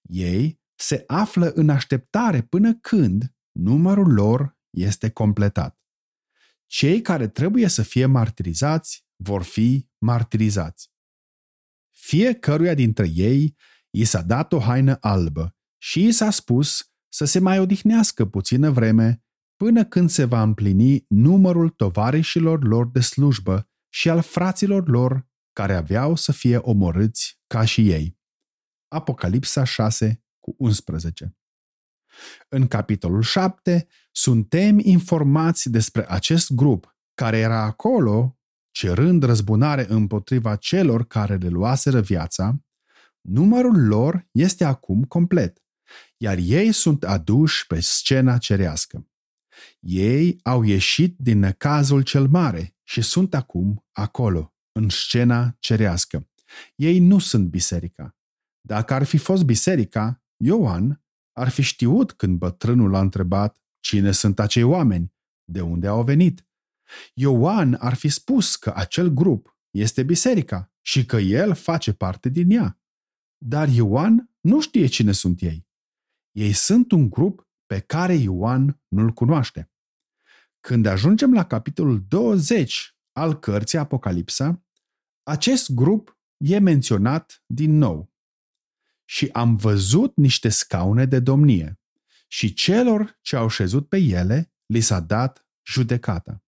[0.01, 5.81] Ei se află în așteptare până când numărul lor este completat.
[6.65, 10.91] Cei care trebuie să fie martirizați vor fi martirizați.
[11.89, 13.55] Fiecăruia dintre ei
[13.89, 18.69] i s-a dat o haină albă și i s-a spus să se mai odihnească puțină
[18.69, 19.23] vreme
[19.55, 25.73] până când se va împlini numărul tovarășilor lor de slujbă și al fraților lor care
[25.73, 28.17] aveau să fie omorâți ca și ei.
[28.87, 31.37] Apocalipsa 6 cu 11
[32.49, 38.39] În capitolul 7 suntem informați despre acest grup care era acolo
[38.71, 42.59] cerând răzbunare împotriva celor care le luaseră viața,
[43.21, 45.62] numărul lor este acum complet
[46.23, 49.07] iar ei sunt aduși pe scena cerească.
[49.79, 56.29] Ei au ieșit din necazul cel mare și sunt acum acolo, în scena cerească.
[56.75, 58.15] Ei nu sunt biserica.
[58.61, 64.39] Dacă ar fi fost biserica, Ioan ar fi știut când bătrânul a întrebat cine sunt
[64.39, 66.47] acei oameni, de unde au venit.
[67.13, 72.51] Ioan ar fi spus că acel grup este biserica și că el face parte din
[72.51, 72.79] ea.
[73.37, 75.71] Dar Ioan nu știe cine sunt ei.
[76.33, 79.71] Ei sunt un grup pe care Ioan nu-l cunoaște.
[80.59, 84.63] Când ajungem la capitolul 20 al cărții Apocalipsa,
[85.23, 88.13] acest grup e menționat din nou.
[89.05, 91.79] Și am văzut niște scaune de domnie
[92.27, 96.43] și celor ce au șezut pe ele li s-a dat judecata.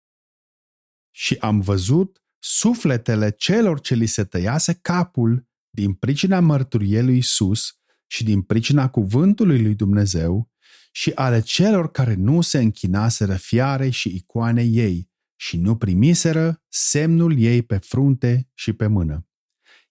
[1.10, 7.78] Și am văzut sufletele celor ce li se tăiase capul din pricina mărturiei lui Isus
[8.06, 10.50] și din pricina cuvântului lui Dumnezeu
[10.92, 17.38] și ale celor care nu se închinaseră fiare și icoanei ei și nu primiseră semnul
[17.38, 19.26] ei pe frunte și pe mână.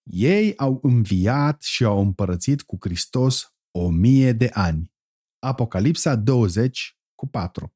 [0.04, 4.94] Ei au înviat și au împărățit cu Hristos o mie de ani.
[5.40, 7.76] Apocalipsa 20 cu 4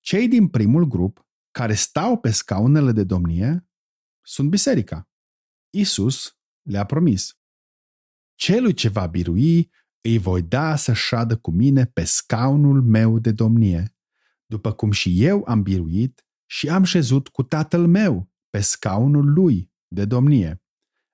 [0.00, 3.68] Cei din primul grup, care stau pe scaunele de domnie,
[4.22, 5.10] sunt biserica.
[5.70, 7.39] Isus le-a promis.
[8.40, 13.32] Celui ce va birui, îi voi da să șadă cu mine pe scaunul meu de
[13.32, 13.96] domnie,
[14.46, 19.72] după cum și eu am biruit și am șezut cu tatăl meu pe scaunul lui
[19.88, 20.62] de domnie.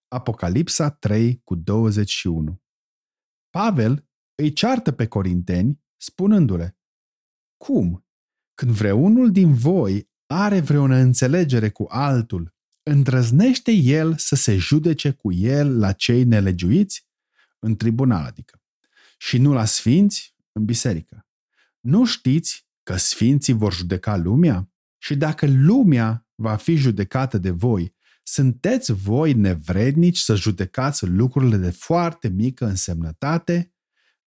[0.08, 2.62] Apocalipsa 3 cu 21
[3.50, 6.78] Pavel îi ceartă pe corinteni spunându-le
[7.56, 8.06] Cum?
[8.54, 15.32] Când vreunul din voi are vreo înțelegere cu altul, îndrăznește el să se judece cu
[15.32, 17.06] el la cei nelegiuiți?
[17.58, 18.62] În tribunal, adică.
[19.18, 20.34] Și nu la sfinți?
[20.52, 21.26] În biserică.
[21.80, 24.70] Nu știți că sfinții vor judeca lumea?
[24.98, 31.70] Și dacă lumea va fi judecată de voi, sunteți voi nevrednici să judecați lucrurile de
[31.70, 33.74] foarte mică însemnătate?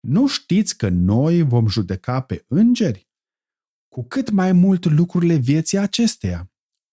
[0.01, 3.09] Nu știți că noi vom judeca pe îngeri?
[3.89, 6.51] Cu cât mai mult lucrurile vieții acesteia.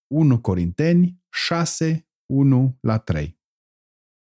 [0.08, 3.40] 1 Corinteni 6, 1 la 3.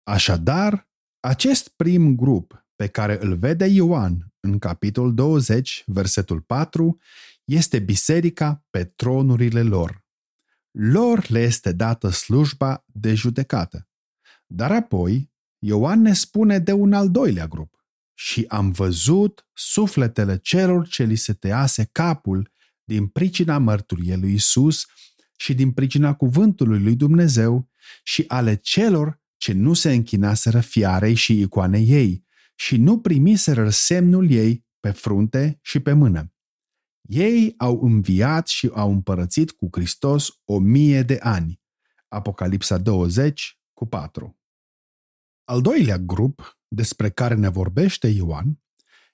[0.04, 0.87] Așadar,
[1.28, 7.00] acest prim grup pe care îl vede Ioan în capitolul 20, versetul 4,
[7.44, 10.06] este biserica pe tronurile lor.
[10.72, 13.88] Lor le este dată slujba de judecată.
[14.46, 17.86] Dar apoi, Ioan ne spune de un al doilea grup.
[18.14, 22.52] Și am văzut sufletele celor ce li se tease capul
[22.84, 24.86] din pricina mărturiei lui Isus
[25.38, 27.70] și din pricina cuvântului lui Dumnezeu
[28.04, 34.32] și ale celor ce nu se închinaseră fiarei și icoanei ei și nu primiseră semnul
[34.32, 36.32] ei pe frunte și pe mână.
[37.02, 41.62] Ei au înviat și au împărățit cu Hristos o mie de ani.
[42.08, 44.40] Apocalipsa 20 cu 4.
[45.44, 48.62] Al doilea grup despre care ne vorbește Ioan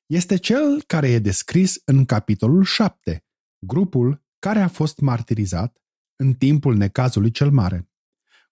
[0.06, 3.26] este cel care e descris în capitolul 7,
[3.66, 5.78] grupul care a fost martirizat
[6.16, 7.90] în timpul necazului cel mare.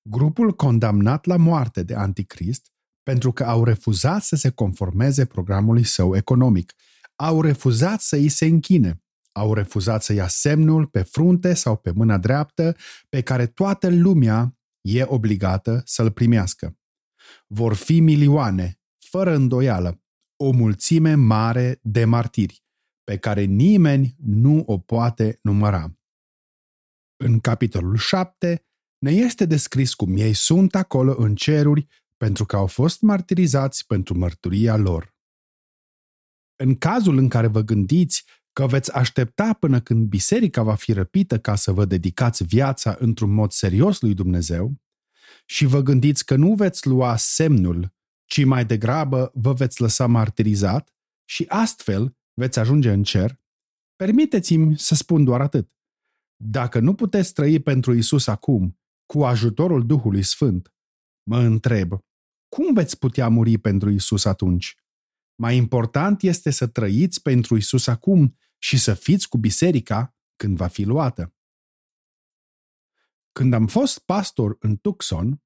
[0.10, 2.72] Grupul condamnat la moarte de Anticrist
[3.04, 6.74] pentru că au refuzat să se conformeze programului său economic,
[7.16, 11.92] au refuzat să îi se închine, au refuzat să ia semnul pe frunte sau pe
[11.92, 12.76] mâna dreaptă
[13.10, 16.78] pe care toată lumea e obligată să-l primească.
[17.48, 20.02] Vor fi milioane, fără îndoială,
[20.36, 22.64] o mulțime mare de martiri,
[23.04, 25.96] pe care nimeni nu o poate număra.
[27.24, 28.66] În capitolul 7
[29.04, 31.88] ne este descris cum ei sunt acolo în ceruri
[32.18, 35.16] pentru că au fost martirizați pentru mărturia lor.
[36.56, 41.40] În cazul în care vă gândiți că veți aștepta până când biserica va fi răpită
[41.40, 44.82] ca să vă dedicați viața într-un mod serios lui Dumnezeu
[45.46, 47.94] și vă gândiți că nu veți lua semnul,
[48.26, 50.94] ci mai degrabă vă veți lăsa martirizat
[51.26, 53.40] și astfel veți ajunge în cer,
[53.96, 55.72] permiteți-mi să spun doar atât.
[56.44, 58.81] Dacă nu puteți trăi pentru Isus acum,
[59.12, 60.74] cu ajutorul Duhului Sfânt,
[61.24, 61.91] mă întreb,
[62.47, 64.76] cum veți putea muri pentru Isus atunci?
[65.36, 70.67] Mai important este să trăiți pentru Isus acum și să fiți cu biserica când va
[70.67, 71.36] fi luată.
[73.32, 75.43] Când am fost pastor în Tucson,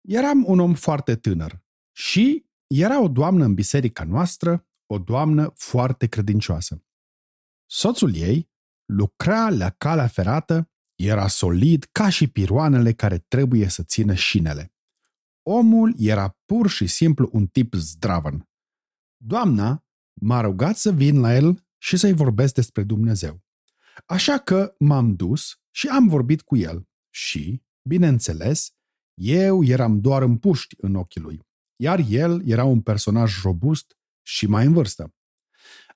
[0.00, 1.62] eram un om foarte tânăr
[1.96, 6.84] și era o doamnă în biserica noastră, o doamnă foarte credincioasă.
[7.66, 8.50] Soțul ei
[8.84, 10.69] lucra la calea ferată,
[11.00, 14.72] era solid ca și piroanele care trebuie să țină șinele.
[15.42, 18.48] Omul era pur și simplu un tip zdravăn.
[19.16, 19.84] Doamna
[20.20, 23.42] m-a rugat să vin la el și să-i vorbesc despre Dumnezeu.
[24.06, 28.70] Așa că m-am dus și am vorbit cu el și, bineînțeles,
[29.14, 31.40] eu eram doar în puști în ochii lui,
[31.76, 35.14] iar el era un personaj robust și mai în vârstă.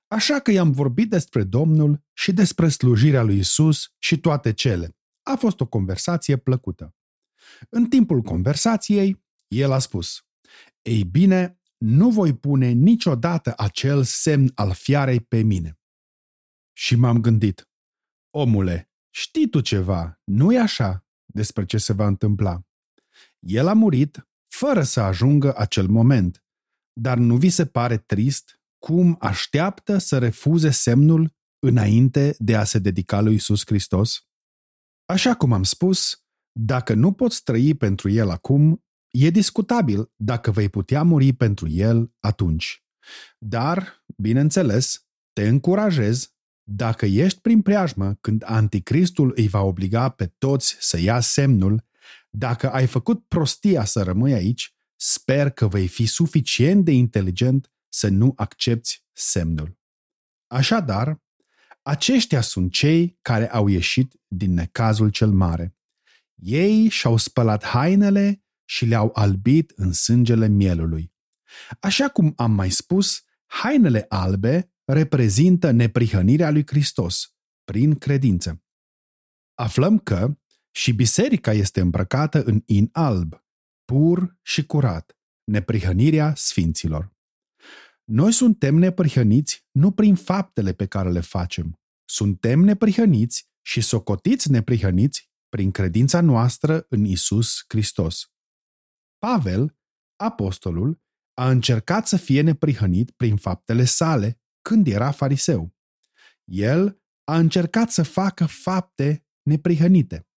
[0.07, 4.97] Așa că i-am vorbit despre Domnul și despre slujirea lui Isus și toate cele.
[5.23, 6.95] A fost o conversație plăcută.
[7.69, 10.25] În timpul conversației, el a spus,
[10.81, 15.79] Ei bine, nu voi pune niciodată acel semn al fiarei pe mine.
[16.73, 17.69] Și m-am gândit,
[18.29, 22.61] omule, știi tu ceva, nu-i așa, despre ce se va întâmpla.
[23.39, 26.43] El a murit fără să ajungă acel moment,
[26.93, 32.79] dar nu vi se pare trist cum așteaptă să refuze semnul înainte de a se
[32.79, 34.27] dedica lui Isus Hristos?
[35.05, 36.25] Așa cum am spus,
[36.59, 42.13] dacă nu poți trăi pentru El acum, E discutabil dacă vei putea muri pentru el
[42.19, 42.85] atunci.
[43.37, 50.77] Dar, bineînțeles, te încurajez dacă ești prin preajmă când anticristul îi va obliga pe toți
[50.79, 51.85] să ia semnul,
[52.29, 58.07] dacă ai făcut prostia să rămâi aici, sper că vei fi suficient de inteligent să
[58.07, 59.77] nu accepti semnul.
[60.47, 61.23] Așadar,
[61.81, 65.75] aceștia sunt cei care au ieșit din necazul cel mare.
[66.35, 71.13] Ei și-au spălat hainele și le-au albit în sângele mielului.
[71.79, 78.63] Așa cum am mai spus, hainele albe reprezintă neprihănirea lui Hristos prin credință.
[79.53, 80.37] Aflăm că
[80.71, 83.43] și biserica este îmbrăcată în in alb,
[83.85, 87.14] pur și curat, neprihănirea sfinților.
[88.05, 91.79] Noi suntem neprihăniți nu prin faptele pe care le facem.
[92.05, 98.31] Suntem neprihăniți și socotiți neprihăniți prin credința noastră în Isus Hristos.
[99.17, 99.77] Pavel,
[100.15, 101.01] apostolul,
[101.33, 105.75] a încercat să fie neprihănit prin faptele sale când era fariseu.
[106.43, 110.27] El a încercat să facă fapte neprihănite.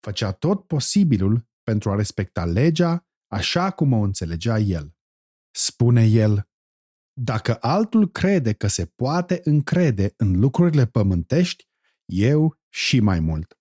[0.00, 4.94] Făcea tot posibilul pentru a respecta legea așa cum o înțelegea el.
[5.50, 6.48] Spune el,
[7.14, 11.68] dacă altul crede că se poate încrede în lucrurile pământești,
[12.04, 13.58] eu și mai mult.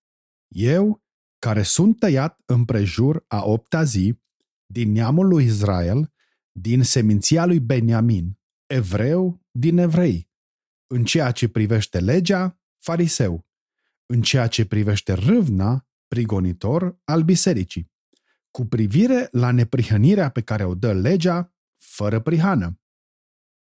[0.48, 1.04] Eu,
[1.40, 4.22] care sunt tăiat împrejur a opta zi,
[4.66, 6.14] din neamul lui Israel,
[6.52, 10.30] din seminția lui Beniamin, evreu din evrei,
[10.88, 13.48] în ceea ce privește legea, fariseu,
[14.06, 17.92] în ceea ce privește râvna, prigonitor al bisericii,
[18.52, 22.83] cu privire la neprihănirea pe care o dă legea, fără prihană.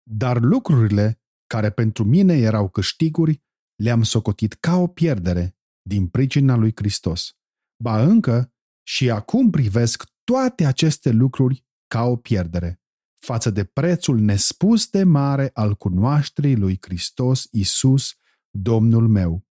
[0.09, 3.43] Dar lucrurile care pentru mine erau câștiguri,
[3.75, 7.37] le-am socotit ca o pierdere din pricina lui Hristos.
[7.83, 8.53] Ba încă
[8.83, 12.81] și acum privesc toate aceste lucruri ca o pierdere,
[13.19, 18.13] față de prețul nespus de mare al cunoașterii lui Hristos Isus,
[18.49, 19.45] Domnul meu.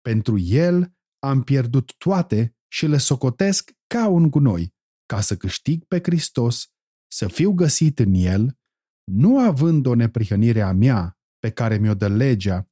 [0.00, 4.74] Pentru El am pierdut toate și le socotesc ca un gunoi,
[5.06, 6.68] ca să câștig pe Hristos,
[7.12, 8.58] să fiu găsit în El,
[9.04, 12.68] nu având o neprihănire a mea pe care mi-o dă legea,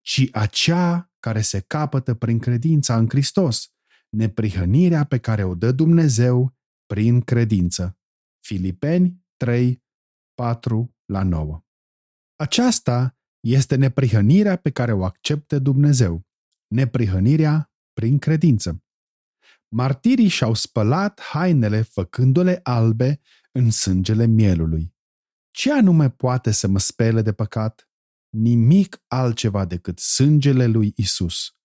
[0.00, 3.72] ci acea care se capătă prin credința în Hristos,
[4.08, 6.56] neprihănirea pe care o dă Dumnezeu
[6.86, 7.98] prin credință.
[8.40, 9.84] Filipeni 3,
[10.34, 11.64] 4 la 9.
[12.36, 16.26] Aceasta este neprihănirea pe care o acceptă Dumnezeu,
[16.66, 18.84] neprihănirea prin credință.
[19.68, 23.20] Martirii și-au spălat hainele făcându-le albe
[23.52, 24.95] în sângele mielului.
[25.56, 27.88] Ce anume poate să mă spele de păcat?
[28.28, 31.56] Nimic altceva decât sângele lui Isus.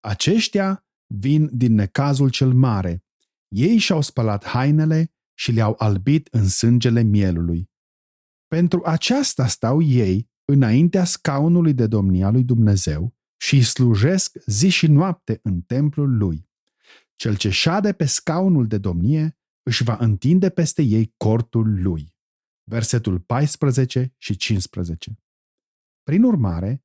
[0.00, 3.04] Aceștia vin din necazul cel mare.
[3.48, 7.70] Ei și-au spălat hainele și le-au albit în sângele mielului.
[8.46, 14.86] Pentru aceasta stau ei înaintea scaunului de domnia lui Dumnezeu și îi slujesc zi și
[14.86, 16.48] noapte în templul lui.
[17.16, 22.14] Cel ce șade pe scaunul de domnie își va întinde peste ei cortul lui.
[22.70, 25.18] Versetul 14 și 15.
[26.02, 26.84] Prin urmare,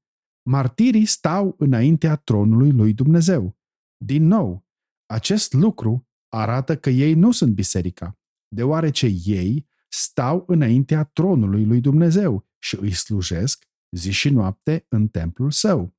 [0.49, 3.59] martirii stau înaintea tronului lui Dumnezeu.
[3.97, 4.65] Din nou,
[5.05, 12.47] acest lucru arată că ei nu sunt biserica, deoarece ei stau înaintea tronului lui Dumnezeu
[12.57, 13.65] și îi slujesc
[13.95, 15.95] zi și noapte în templul său.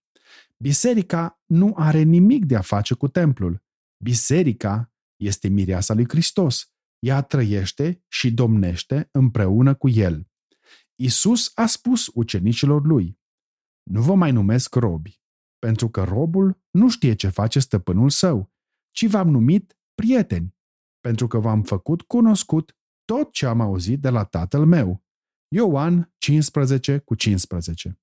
[0.56, 3.62] Biserica nu are nimic de a face cu templul.
[4.04, 6.71] Biserica este mireasa lui Hristos.
[7.02, 10.30] Ea trăiește și domnește împreună cu el.
[10.94, 13.20] Isus a spus ucenicilor lui,
[13.90, 15.20] Nu vă mai numesc robi,
[15.58, 18.52] pentru că robul nu știe ce face stăpânul său,
[18.90, 20.56] ci v-am numit prieteni,
[21.00, 25.04] pentru că v-am făcut cunoscut tot ce am auzit de la tatăl meu.
[25.48, 28.00] Ioan 15 cu 15.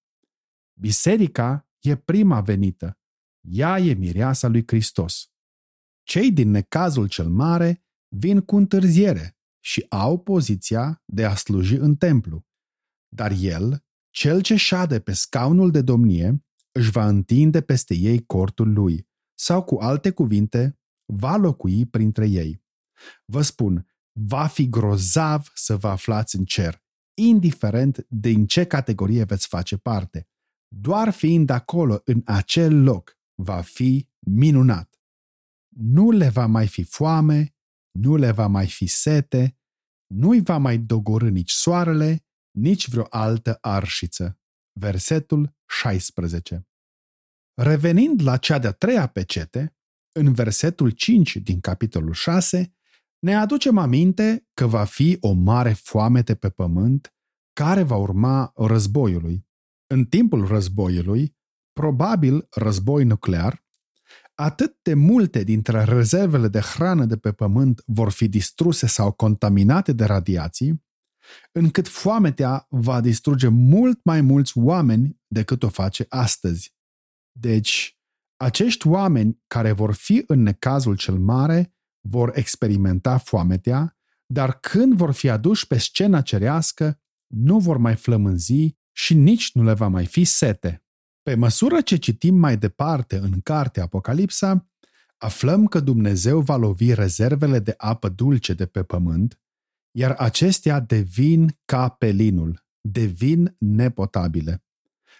[0.79, 2.99] Biserica e prima venită.
[3.47, 5.31] Ea e mireasa lui Hristos.
[6.03, 11.95] Cei din necazul cel mare vin cu întârziere și au poziția de a sluji în
[11.95, 12.45] templu.
[13.15, 18.73] Dar el, cel ce șade pe scaunul de domnie, își va întinde peste ei cortul
[18.73, 19.07] lui,
[19.39, 22.63] sau cu alte cuvinte, va locui printre ei.
[23.25, 26.83] Vă spun, va fi grozav să vă aflați în cer,
[27.13, 30.27] indiferent din ce categorie veți face parte.
[30.67, 34.99] Doar fiind acolo, în acel loc, va fi minunat.
[35.75, 37.55] Nu le va mai fi foame,
[38.01, 39.57] nu le va mai fi sete,
[40.13, 44.39] nu-i va mai dogorâ nici soarele, nici vreo altă arșiță.
[44.79, 46.67] Versetul 16.
[47.53, 49.75] Revenind la cea de-a treia pecete,
[50.11, 52.73] în versetul 5 din capitolul 6,
[53.19, 57.13] ne aducem aminte că va fi o mare foamete pe pământ
[57.53, 59.47] care va urma războiului.
[59.87, 61.37] În timpul războiului,
[61.73, 63.63] probabil război nuclear,
[64.39, 69.93] atât de multe dintre rezervele de hrană de pe pământ vor fi distruse sau contaminate
[69.93, 70.83] de radiații,
[71.51, 76.75] încât foametea va distruge mult mai mulți oameni decât o face astăzi.
[77.31, 77.99] Deci,
[78.41, 85.11] Acești oameni care vor fi în necazul cel mare vor experimenta foametea, dar când vor
[85.11, 90.05] fi aduși pe scena cerească, nu vor mai flămânzi și nici nu le va mai
[90.05, 90.83] fi sete.
[91.23, 94.69] Pe măsură ce citim mai departe în cartea Apocalipsa,
[95.17, 99.39] aflăm că Dumnezeu va lovi rezervele de apă dulce de pe pământ,
[99.91, 104.63] iar acestea devin ca pelinul, devin nepotabile.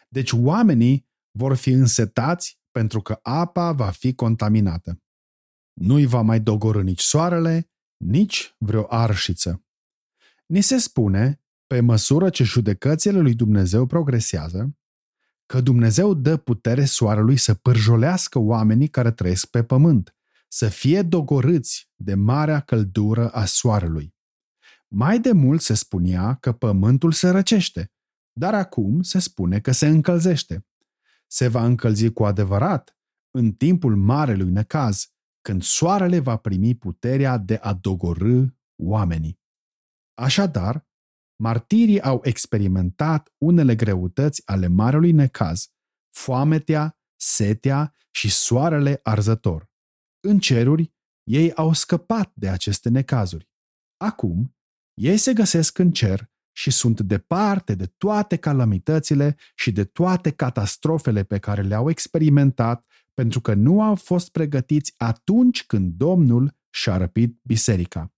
[0.10, 5.02] Deci oamenii vor fi însetați pentru că apa va fi contaminată.
[5.74, 9.64] Nu-i va mai dogorâ nici soarele, nici vreo arșiță.
[10.45, 14.78] Ni se spune, pe măsură ce judecățile lui Dumnezeu progresează,
[15.50, 20.16] că Dumnezeu dă putere soarelui să pârjolească oamenii care trăiesc pe pământ,
[20.47, 24.16] să fie dogorâți de marea căldură a soarelui.
[24.88, 27.91] Mai de mult se spunea că pământul se răcește,
[28.32, 30.66] dar acum se spune că se încălzește.
[31.28, 32.97] Se va încălzi cu adevărat
[33.32, 38.45] în timpul marelui necaz, când soarele va primi puterea de a dogorâ
[38.76, 39.39] oamenii.
[40.14, 40.88] Așadar,
[41.41, 45.67] martirii au experimentat unele greutăți ale marelui necaz,
[46.09, 49.69] foametea, setea și soarele arzător.
[50.19, 53.49] În ceruri, ei au scăpat de aceste necazuri.
[53.97, 54.55] Acum,
[54.93, 61.23] ei se găsesc în cer și sunt departe de toate calamitățile și de toate catastrofele
[61.23, 67.39] pe care le-au experimentat pentru că nu au fost pregătiți atunci când Domnul și-a răpit
[67.41, 68.13] biserica.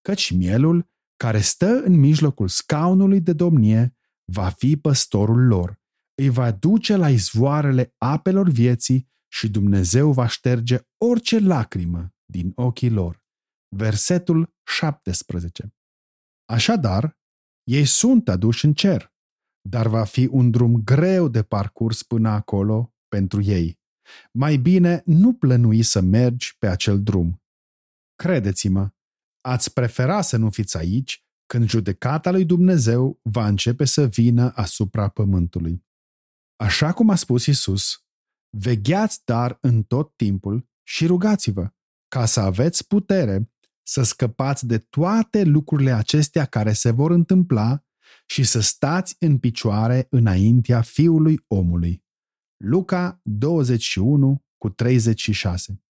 [0.00, 0.91] Căci mielul,
[1.22, 5.80] care stă în mijlocul scaunului de domnie, va fi păstorul lor.
[6.14, 12.90] Îi va duce la izvoarele apelor vieții și Dumnezeu va șterge orice lacrimă din ochii
[12.90, 13.24] lor.
[13.76, 15.74] Versetul 17
[16.44, 17.18] Așadar,
[17.62, 19.14] ei sunt aduși în cer,
[19.68, 23.80] dar va fi un drum greu de parcurs până acolo pentru ei.
[24.32, 27.42] Mai bine nu plănui să mergi pe acel drum.
[28.14, 28.90] Credeți-mă,
[29.42, 35.08] ați prefera să nu fiți aici când judecata lui Dumnezeu va începe să vină asupra
[35.08, 35.84] pământului.
[36.56, 38.04] Așa cum a spus Isus,
[38.56, 41.72] vegheați dar în tot timpul și rugați-vă,
[42.08, 47.84] ca să aveți putere să scăpați de toate lucrurile acestea care se vor întâmpla
[48.26, 52.04] și să stați în picioare înaintea Fiului omului.
[52.56, 55.82] Luca 21 cu 36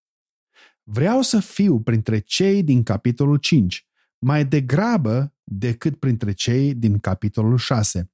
[0.83, 3.87] Vreau să fiu printre cei din capitolul 5,
[4.19, 8.11] mai degrabă decât printre cei din capitolul 6.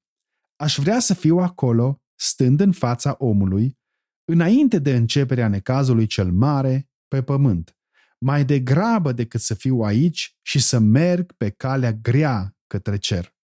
[0.55, 3.77] Aș vrea să fiu acolo, stând în fața omului,
[4.25, 7.79] înainte de începerea necazului cel mare pe pământ
[8.19, 13.37] mai degrabă decât să fiu aici și să merg pe calea grea către cer.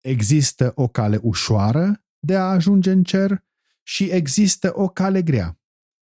[0.00, 3.44] Există o cale ușoară de a ajunge în cer
[3.82, 5.60] și există o cale grea.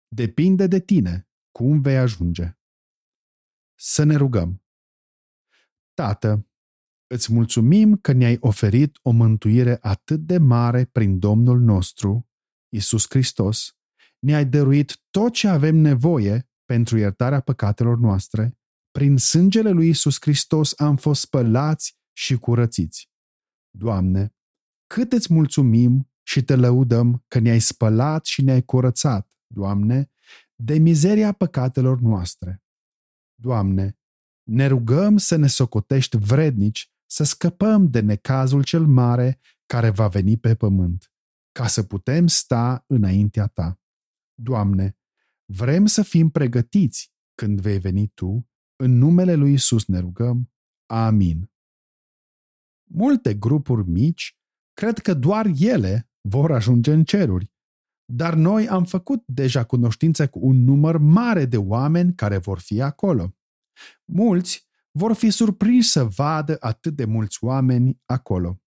[0.07, 2.57] Depinde de tine cum vei ajunge.
[3.79, 4.63] Să ne rugăm.
[5.93, 6.47] Tată,
[7.07, 12.29] îți mulțumim că ne-ai oferit o mântuire atât de mare prin Domnul nostru,
[12.69, 13.77] Isus Hristos,
[14.19, 18.57] ne-ai dăruit tot ce avem nevoie pentru iertarea păcatelor noastre,
[18.91, 23.11] prin sângele lui Isus Hristos am fost spălați și curățiți.
[23.77, 24.35] Doamne,
[24.87, 30.12] cât îți mulțumim și te lăudăm că ne-ai spălat și ne-ai curățat, Doamne,
[30.63, 32.63] de mizeria păcatelor noastre.
[33.35, 33.97] Doamne,
[34.43, 40.37] ne rugăm să ne socotești vrednici să scăpăm de necazul cel mare care va veni
[40.37, 41.11] pe pământ,
[41.51, 43.79] ca să putem sta înaintea Ta.
[44.33, 44.97] Doamne,
[45.45, 48.49] Vrem să fim pregătiți când vei veni Tu.
[48.75, 50.51] În numele Lui Isus ne rugăm.
[50.85, 51.51] Amin.
[52.89, 54.37] Multe grupuri mici
[54.73, 57.52] cred că doar ele vor ajunge în ceruri,
[58.05, 62.81] dar noi am făcut deja cunoștință cu un număr mare de oameni care vor fi
[62.81, 63.35] acolo.
[64.05, 68.61] Mulți vor fi surprinși să vadă atât de mulți oameni acolo.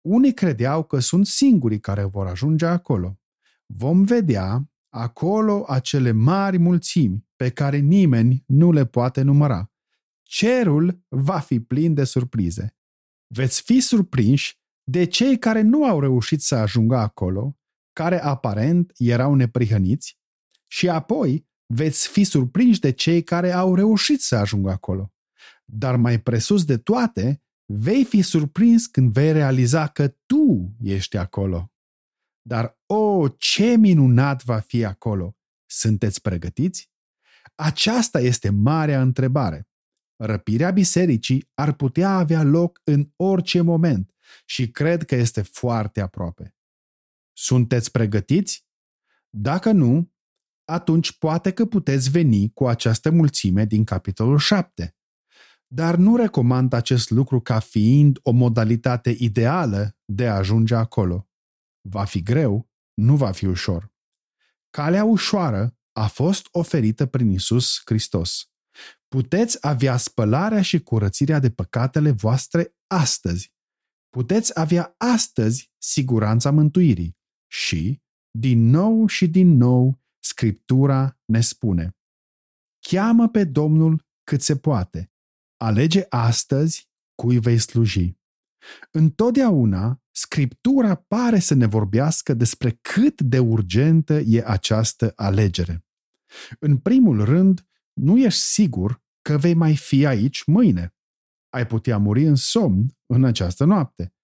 [0.00, 3.20] Unii credeau că sunt singurii care vor ajunge acolo.
[3.66, 9.72] Vom vedea acolo acele mari mulțimi pe care nimeni nu le poate număra.
[10.22, 12.76] Cerul va fi plin de surprize.
[13.26, 17.56] Veți fi surprinși de cei care nu au reușit să ajungă acolo,
[17.92, 20.20] care aparent erau neprihăniți,
[20.66, 25.12] și apoi veți fi surprinși de cei care au reușit să ajungă acolo.
[25.64, 31.72] Dar mai presus de toate, vei fi surprins când vei realiza că tu ești acolo.
[32.42, 35.36] Dar, o, oh, ce minunat va fi acolo!
[35.66, 36.90] Sunteți pregătiți?
[37.54, 39.68] Aceasta este marea întrebare.
[40.16, 44.14] Răpirea bisericii ar putea avea loc în orice moment
[44.44, 46.56] și cred că este foarte aproape.
[47.32, 48.66] Sunteți pregătiți?
[49.28, 50.12] Dacă nu,
[50.64, 54.96] atunci poate că puteți veni cu această mulțime din capitolul 7.
[55.66, 61.28] Dar nu recomand acest lucru ca fiind o modalitate ideală de a ajunge acolo.
[61.80, 63.92] Va fi greu, nu va fi ușor.
[64.70, 68.50] Calea ușoară a fost oferită prin Isus Hristos.
[69.08, 73.52] Puteți avea spălarea și curățirea de păcatele voastre astăzi.
[74.10, 77.16] Puteți avea astăzi siguranța mântuirii.
[77.52, 81.96] Și, din nou și din nou, Scriptura ne spune
[82.80, 85.12] Cheamă pe Domnul cât se poate.
[85.56, 88.16] Alege astăzi cui vei sluji.
[88.90, 95.84] Întotdeauna, Scriptura pare să ne vorbească despre cât de urgentă e această alegere.
[96.58, 100.94] În primul rând, nu ești sigur că vei mai fi aici mâine.
[101.48, 104.14] Ai putea muri în somn în această noapte.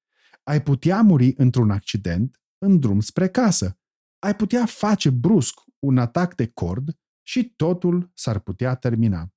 [0.42, 3.78] Ai putea muri într-un accident în drum spre casă.
[4.18, 9.32] Ai putea face brusc un atac de cord și totul s-ar putea termina.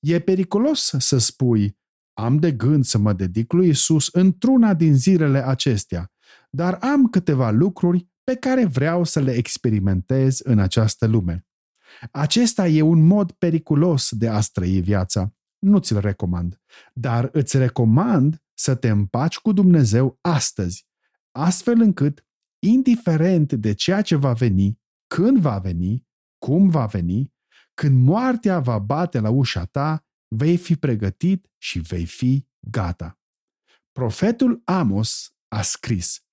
[0.00, 1.78] E periculos să spui,
[2.12, 6.12] am de gând să mă dedic lui Isus într-una din zilele acestea,
[6.50, 11.46] dar am câteva lucruri pe care vreau să le experimentez în această lume.
[12.10, 15.34] Acesta e un mod periculos de a trăi viața.
[15.58, 16.60] Nu ți-l recomand,
[16.92, 20.86] dar îți recomand să te împaci cu Dumnezeu astăzi,
[21.30, 22.26] astfel încât,
[22.64, 26.06] indiferent de ceea ce va veni, când va veni,
[26.38, 27.32] cum va veni,
[27.74, 33.18] când moartea va bate la ușa ta, vei fi pregătit și vei fi gata.
[33.92, 36.24] Profetul Amos a scris,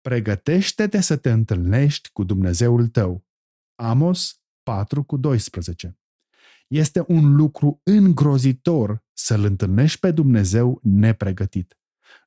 [0.00, 3.26] Pregătește-te să te întâlnești cu Dumnezeul tău.
[3.74, 5.98] Amos 4 cu 12.
[6.68, 11.79] Este un lucru îngrozitor să-L întâlnești pe Dumnezeu nepregătit.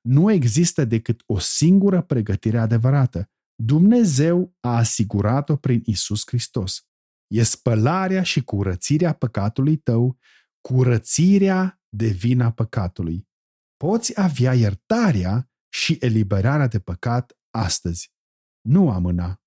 [0.06, 3.30] Nu există decât o singură pregătire adevărată.
[3.56, 6.88] Dumnezeu a asigurat-o prin Isus Hristos.
[7.28, 10.18] E spălarea și curățirea păcatului tău,
[10.62, 13.28] curățirea de vina păcatului.
[13.78, 18.14] Poți avea iertarea și eliberarea de păcat astăzi.
[18.62, 19.42] Nu amâna